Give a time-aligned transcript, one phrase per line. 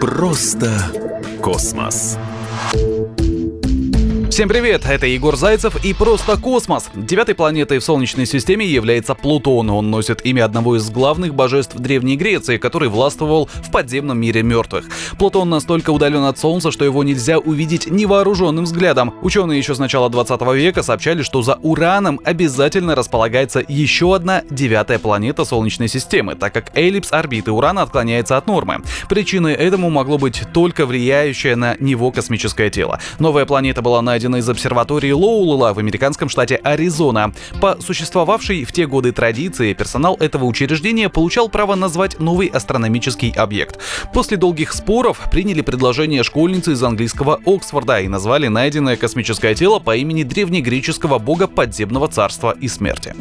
[0.00, 0.70] Просто
[1.42, 2.16] космос.
[4.34, 6.90] Всем привет, это Егор Зайцев и «Просто космос».
[6.92, 9.70] Девятой планетой в Солнечной системе является Плутон.
[9.70, 14.86] Он носит имя одного из главных божеств Древней Греции, который властвовал в подземном мире мертвых.
[15.20, 19.14] Плутон настолько удален от Солнца, что его нельзя увидеть невооруженным взглядом.
[19.22, 24.98] Ученые еще с начала 20 века сообщали, что за Ураном обязательно располагается еще одна девятая
[24.98, 28.82] планета Солнечной системы, так как эллипс орбиты Урана отклоняется от нормы.
[29.08, 32.98] Причиной этому могло быть только влияющее на него космическое тело.
[33.20, 37.32] Новая планета была найдена найдена из обсерватории Лоулула в американском штате Аризона.
[37.60, 43.78] По существовавшей в те годы традиции, персонал этого учреждения получал право назвать новый астрономический объект.
[44.14, 49.94] После долгих споров приняли предложение школьницы из английского Оксфорда и назвали найденное космическое тело по
[49.94, 53.14] имени древнегреческого бога подземного царства и смерти.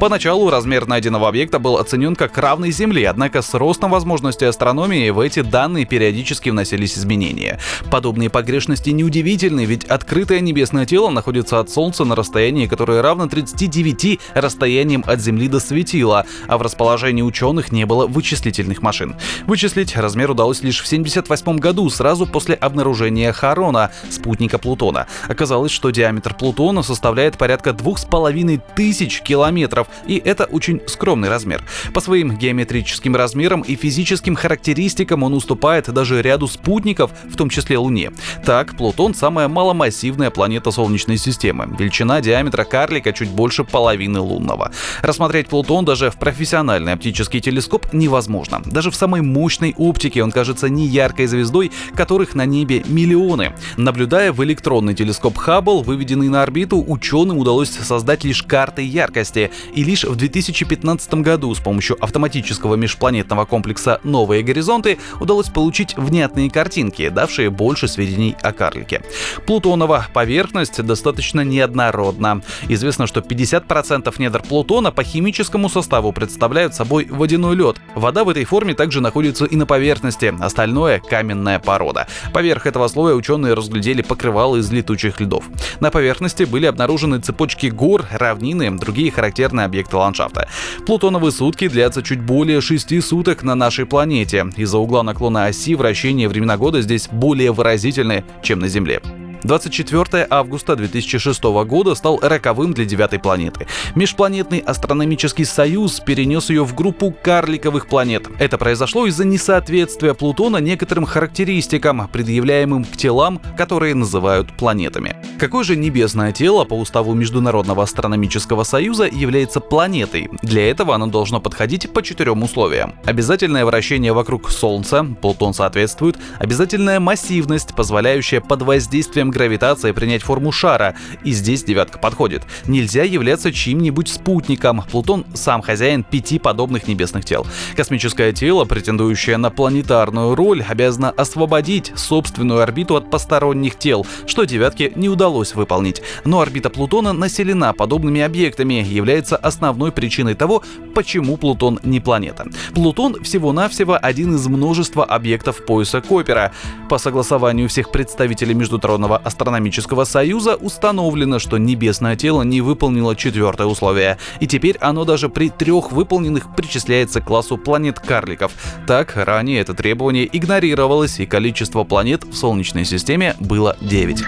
[0.00, 5.20] Поначалу размер найденного объекта был оценен как равный Земле, однако с ростом возможностей астрономии в
[5.20, 7.60] эти данные периодически вносились изменения.
[7.90, 14.18] Подобные погрешности неудивительны, ведь открытое небесное тело находится от Солнца на расстоянии, которое равно 39
[14.34, 19.14] расстояниям от Земли до светила, а в расположении ученых не было вычислительных машин.
[19.46, 25.06] Вычислить размер удалось лишь в 1978 году, сразу после обнаружения Харона, спутника Плутона.
[25.28, 31.62] Оказалось, что диаметр Плутона составляет порядка 2500 километров, и это очень скромный размер.
[31.92, 37.78] По своим геометрическим размерам и физическим характеристикам он уступает даже ряду спутников, в том числе
[37.78, 38.10] Луне.
[38.44, 41.68] Так, Плутон самая маломассивная планета Солнечной системы.
[41.78, 44.72] Величина диаметра карлика чуть больше половины лунного.
[45.02, 48.62] Рассмотреть Плутон даже в профессиональный оптический телескоп невозможно.
[48.64, 53.54] Даже в самой мощной оптике он кажется не яркой звездой, которых на небе миллионы.
[53.76, 59.50] Наблюдая в электронный телескоп Хаббл, выведенный на орбиту, ученым удалось создать лишь карты яркости.
[59.74, 66.48] И лишь в 2015 году с помощью автоматического межпланетного комплекса «Новые горизонты» удалось получить внятные
[66.48, 69.02] картинки, давшие больше сведений о карлике.
[69.46, 72.42] Плутонова поверхность достаточно неоднородна.
[72.68, 77.76] Известно, что 50% недр Плутона по химическому составу представляют собой водяной лед.
[77.96, 82.06] Вода в этой форме также находится и на поверхности, остальное— каменная порода.
[82.32, 85.44] Поверх этого слоя ученые разглядели покрывало из летучих льдов.
[85.80, 90.48] На поверхности были обнаружены цепочки гор, равнины, другие характерные объекты ландшафта.
[90.86, 94.46] Плутоновые сутки длятся чуть более 6 суток на нашей планете.
[94.56, 99.00] Из-за угла наклона оси вращения времена года здесь более выразительны, чем на Земле.
[99.44, 103.66] 24 августа 2006 года стал роковым для девятой планеты.
[103.94, 108.26] Межпланетный астрономический союз перенес ее в группу карликовых планет.
[108.38, 115.16] Это произошло из-за несоответствия Плутона некоторым характеристикам, предъявляемым к телам, которые называют планетами.
[115.38, 120.30] Какое же небесное тело по уставу Международного астрономического союза является планетой?
[120.42, 122.94] Для этого оно должно подходить по четырем условиям.
[123.04, 130.94] Обязательное вращение вокруг Солнца, Плутон соответствует, обязательная массивность, позволяющая под воздействием гравитации принять форму шара,
[131.24, 132.42] и здесь девятка подходит.
[132.66, 134.82] Нельзя являться чьим-нибудь спутником.
[134.90, 137.46] Плутон сам хозяин пяти подобных небесных тел.
[137.76, 144.92] Космическое тело, претендующее на планетарную роль, обязано освободить собственную орбиту от посторонних тел, что девятке
[144.94, 146.00] не удалось выполнить.
[146.24, 150.62] Но орбита Плутона населена подобными объектами, является основной причиной того,
[150.94, 152.46] почему Плутон не планета.
[152.74, 156.52] Плутон всего-навсего один из множества объектов пояса Копера.
[156.88, 164.18] По согласованию всех представителей Международного астрономического союза установлено, что небесное тело не выполнило четвертое условие,
[164.40, 168.52] и теперь оно даже при трех выполненных причисляется к классу планет-карликов.
[168.86, 174.24] Так, ранее это требование игнорировалось, и количество планет в Солнечной системе было 9.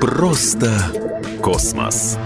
[0.00, 0.72] Просто
[1.42, 2.18] космос.